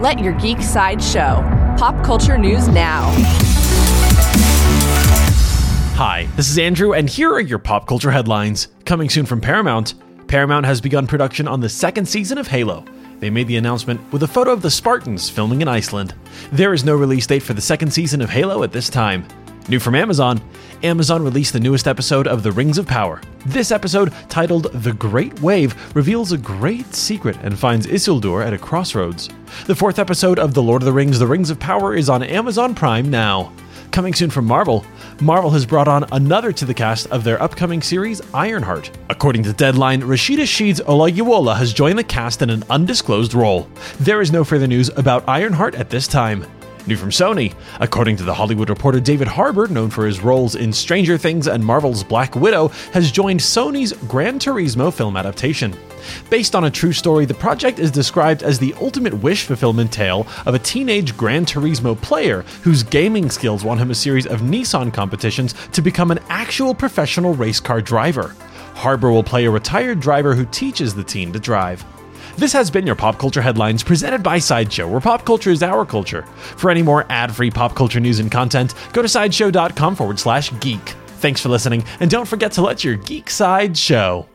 [0.00, 1.42] Let your geek side show.
[1.76, 3.10] Pop culture news now.
[5.96, 8.68] Hi, this is Andrew, and here are your pop culture headlines.
[8.84, 9.94] Coming soon from Paramount,
[10.28, 12.84] Paramount has begun production on the second season of Halo.
[13.18, 16.14] They made the announcement with a photo of the Spartans filming in Iceland.
[16.52, 19.26] There is no release date for the second season of Halo at this time.
[19.68, 20.40] New from Amazon
[20.82, 23.20] Amazon released the newest episode of The Rings of Power.
[23.44, 28.58] This episode, titled The Great Wave, reveals a great secret and finds Isildur at a
[28.58, 29.28] crossroads.
[29.66, 32.22] The fourth episode of The Lord of the Rings The Rings of Power is on
[32.22, 33.52] Amazon Prime now.
[33.90, 34.86] Coming soon from Marvel,
[35.20, 38.96] Marvel has brought on another to the cast of their upcoming series, Ironheart.
[39.10, 43.68] According to Deadline, Rashida Sheeds Olayiwola has joined the cast in an undisclosed role.
[43.98, 46.46] There is no further news about Ironheart at this time.
[46.88, 47.54] New from Sony.
[47.80, 51.64] According to The Hollywood Reporter, David Harbour, known for his roles in Stranger Things and
[51.64, 55.76] Marvel's Black Widow, has joined Sony's Gran Turismo film adaptation.
[56.30, 60.26] Based on a true story, the project is described as the ultimate wish fulfillment tale
[60.46, 64.92] of a teenage Gran Turismo player whose gaming skills won him a series of Nissan
[64.92, 68.34] competitions to become an actual professional race car driver.
[68.74, 71.84] Harbour will play a retired driver who teaches the teen to drive.
[72.36, 75.84] This has been your Pop Culture Headlines presented by Sideshow, where pop culture is our
[75.84, 76.22] culture.
[76.56, 80.52] For any more ad free pop culture news and content, go to sideshow.com forward slash
[80.60, 80.94] geek.
[81.20, 84.28] Thanks for listening, and don't forget to let your geek side show.